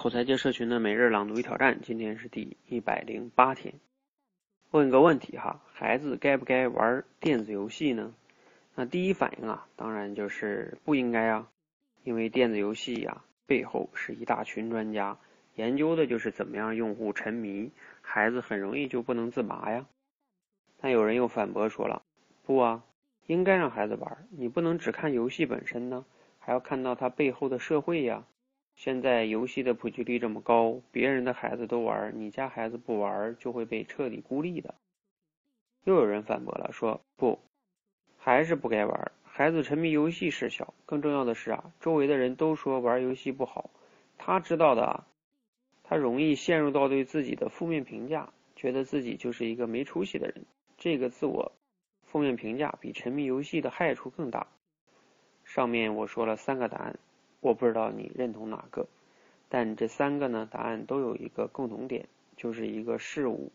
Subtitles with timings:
[0.00, 3.74] 口才界社群的每日朗读与挑战，今天是第一百零八天。
[4.70, 8.14] 问个问题哈，孩子该不该玩电子游戏呢？
[8.74, 11.50] 那第一反应啊，当然就是不应该啊，
[12.02, 15.18] 因为电子游戏呀背后是一大群专家
[15.56, 17.70] 研究的就是怎么样用户沉迷，
[18.00, 19.84] 孩子很容易就不能自拔呀。
[20.78, 22.00] 但有人又反驳说了，
[22.46, 22.82] 不啊，
[23.26, 26.06] 应该让孩子玩，你不能只看游戏本身呢，
[26.38, 28.24] 还要看到它背后的社会呀。
[28.76, 34.74] 现在游戏的普及率这么高，别人的孩子都玩，你家孩子不玩，就会被彻底孤立的。
[35.84, 37.38] 又有人反驳了，说不，
[38.18, 39.12] 还是不该玩。
[39.24, 43.70] 孩子沉迷游戏事小，更重要的是啊，周围的人都说玩游戏不好，
[44.18, 45.06] 他知道的啊，
[45.82, 50.44] 他容易陷入到对自己的负面评价，觉得自己就是一个没出息的人。
[50.76, 51.52] 这个自我
[52.02, 54.46] 负面评价比沉迷游戏的害处更大。
[55.44, 56.98] 上面我说了三个答案。
[57.40, 58.86] 我不知道你认同哪个，
[59.48, 63.50] 但这三个呢答案都有一个共同点，就是一个事物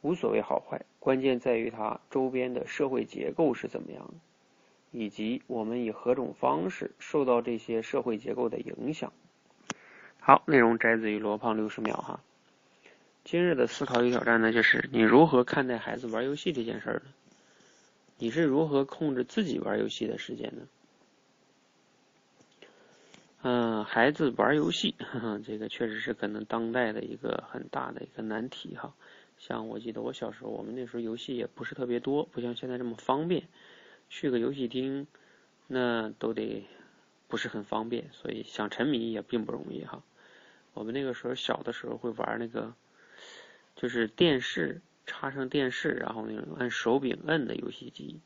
[0.00, 4.14] 无所谓好坏，关键在于它周边的社会结构是怎么样，
[4.92, 9.12] 以及我们以何种方式受到这些社会结构的影响。
[10.20, 12.20] 好，内容摘自于罗胖六十秒哈。
[13.24, 17.12] 今日的思考与挑战呢，就是你如何看待孩子玩游戏这件事儿呢？
[18.18, 20.62] 你是如何控制自己玩游戏的时间呢？
[23.42, 24.94] 嗯，孩子玩游戏，
[25.46, 28.94] 这个确实是可能当代的一个很大的一个难题哈。
[29.38, 33.44] 像我记得我小时候，我们那时候游戏也不是特别多，不像现在这么方便，
[34.10, 35.06] 去个游戏厅
[35.66, 36.66] 那都得
[37.28, 40.02] 不是很方便，所以想沉迷也并不容易哈。
[40.74, 42.74] 我们那个时候小的时候会玩那个，
[43.74, 48.20] 就是电视插上电视，然后那种按手柄摁的游戏机，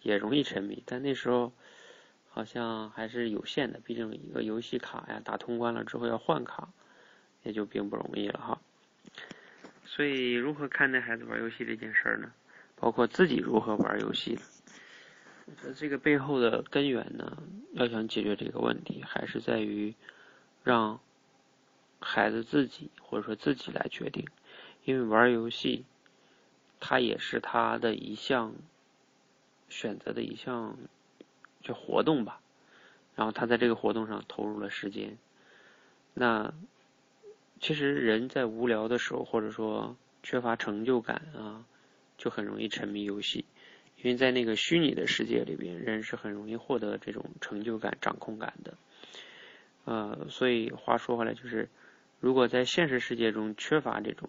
[0.00, 1.52] 也容易沉迷，但那时候。
[2.34, 6.68] 好像还是有限的，毕竟一个游戏卡呀，打通关了之后要换卡，
[7.44, 8.60] 也就并不容易了哈。
[9.86, 12.32] 所以，如何看待孩子玩游戏这件事儿呢？
[12.74, 14.36] 包括自己如何玩游戏？
[15.46, 17.40] 我觉得这个背后的根源呢，
[17.70, 19.94] 要想解决这个问题，还是在于
[20.64, 20.98] 让
[22.00, 24.26] 孩子自己或者说自己来决定，
[24.82, 25.84] 因为玩游戏，
[26.80, 28.54] 它也是他的一项
[29.68, 30.76] 选择的一项。
[31.64, 32.40] 就活动吧，
[33.16, 35.18] 然后他在这个活动上投入了时间。
[36.12, 36.54] 那
[37.58, 41.64] 其实人在无聊的时候，或者说缺乏成就感啊，
[42.18, 43.44] 就很容易沉迷游戏。
[43.96, 48.74] 因为在那个虚拟的世界里边，人是很容易获得这种成就感、掌控感的。
[49.86, 51.70] 呃，所以话说回来，就是
[52.20, 54.28] 如果在现实世界中缺乏这种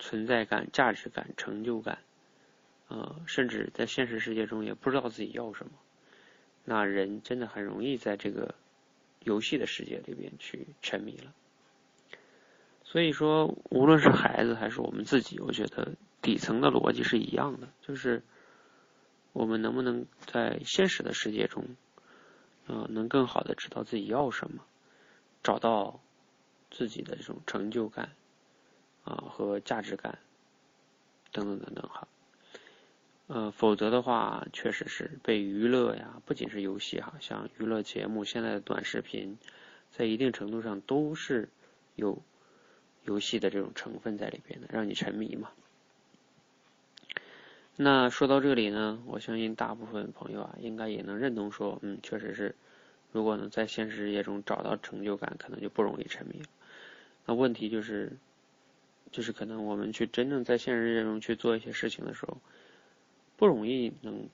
[0.00, 1.98] 存在感、价值感、成就感，
[2.88, 5.72] 呃，甚至在现实世界中也不知道自己要什么。
[6.72, 8.54] 那人真的很容易在这个
[9.24, 11.34] 游戏的世界里边去沉迷了。
[12.84, 18.22] 所以说，无论是孩子还是我们自己，我觉得底层的逻辑是一样的，就是
[19.32, 21.64] 我们能不能在现实的世界中，
[22.68, 24.62] 呃，能更好的知道自己要什么，
[25.42, 25.98] 找到
[26.70, 28.12] 自己的这种成就感
[29.02, 30.20] 啊和价值感
[31.32, 32.06] 等等等等哈。
[33.32, 39.38] 呃，否则的话，确实是被娱乐呀，不仅是游戏哈，像娱乐节目、现在的短视频，
[39.92, 41.48] 在一定程度上都是
[41.94, 42.20] 有
[43.04, 45.52] 游戏的这种成分在里边的，让你沉迷嘛。
[47.76, 52.56] 那说到这里呢，我相信大部分朋友啊，应该也能认同说，嗯，确实是，
[53.12, 56.42] 如果能在现实世界中找到成就感，可能就不容易沉迷。
[57.26, 58.10] 那问题就是，
[59.12, 62.36] 就是可能我们去真正在现实世界中去做一些事情的时候。
[63.40, 64.28] 不容易能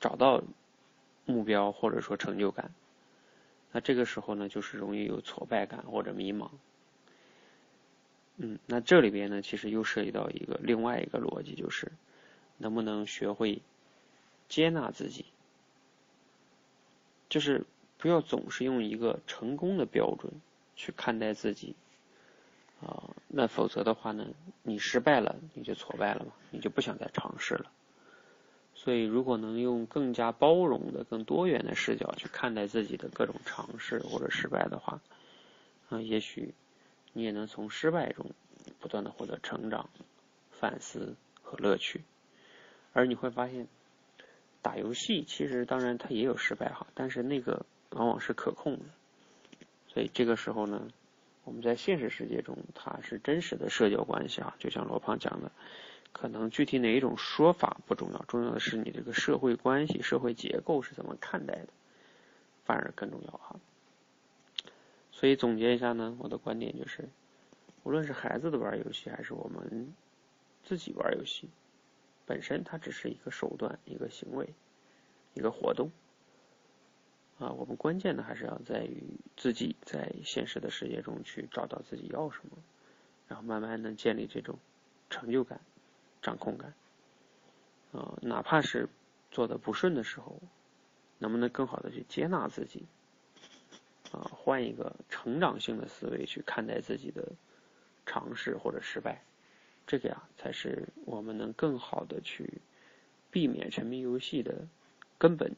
[0.00, 0.42] 找到
[1.24, 2.70] 目标或者说成就感，
[3.72, 6.50] 那这个时候呢，就是容易有挫败感或者迷茫。
[8.36, 11.90] 嗯，那这里边呢，其实又涉及到一个另外一个逻辑，就是
[12.58, 13.62] 能不能学会
[14.46, 15.24] 接纳自己，
[17.30, 17.64] 就是
[17.96, 20.30] 不要总是用一个成功的标准
[20.76, 21.74] 去看待自己
[22.82, 24.26] 啊，那否则的话呢，
[24.62, 27.72] 你失败了，你就挫败了嘛，你就不想再尝试了。
[28.82, 35.02] 所以，如果能用更加包容的、更多元的视角去看待自己的各种尝试或者失败的话，
[35.90, 36.54] 啊，也许
[37.12, 38.30] 你也能从失败中
[38.78, 39.90] 不断的获得成长、
[40.50, 42.00] 反思和乐趣。
[42.94, 43.68] 而你会发现，
[44.62, 48.84] 打游戏其实当然它也有失败哈，但是那个往往是可控的。
[49.88, 50.88] 所以这个时候呢，
[51.44, 55.52] 我们在现实世界中，它是真实的社交关系啊，就像罗胖讲的。
[56.12, 61.68] 可能具体哪一种说法不重要，重要的是你这个社会关系、社会结构是怎么看待的，
[62.64, 63.56] 反而更重要哈。
[65.12, 67.08] 所以总结一下呢，我的观点就是，
[67.84, 69.92] 无论是孩子的玩游戏，还是我们
[70.62, 71.48] 自己玩游戏，
[72.26, 74.48] 本身它只是一个手段、一个行为、
[75.34, 75.90] 一个活动。
[77.38, 79.02] 啊，我们关键的还是要在于
[79.34, 82.58] 自己在现实的世界中去找到自己要什么，
[83.28, 84.58] 然后慢慢的建立这种
[85.08, 85.58] 成就感、
[86.22, 86.74] 掌控感。
[87.92, 88.88] 啊，哪怕是
[89.30, 90.40] 做的不顺的时候，
[91.18, 92.86] 能不能更好的去接纳自己？
[94.12, 97.32] 啊，换一个成长性的思维去看待自己的
[98.06, 99.22] 尝试或者失败，
[99.86, 102.60] 这个呀才是我们能更好的去
[103.30, 104.66] 避免沉迷游戏的
[105.18, 105.54] 根本。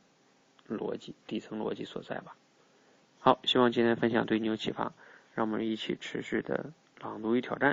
[0.69, 2.35] 逻辑底层逻辑所在吧。
[3.19, 4.95] 好，希望今天分享对你有启发，
[5.35, 7.72] 让我们一起持续的朗读与挑战，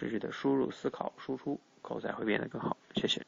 [0.00, 2.74] 持续的输入思考输出，口才会变得更好。
[2.94, 3.20] 谢谢。